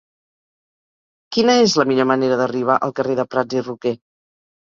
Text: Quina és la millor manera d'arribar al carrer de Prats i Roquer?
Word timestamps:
Quina 1.35 1.57
és 1.65 1.75
la 1.81 1.85
millor 1.91 2.09
manera 2.13 2.39
d'arribar 2.41 2.77
al 2.87 2.97
carrer 3.01 3.17
de 3.21 3.27
Prats 3.35 3.59
i 3.59 3.65
Roquer? 3.69 3.95